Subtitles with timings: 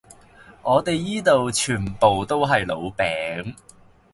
[0.63, 3.53] 我地依度全部都係老餅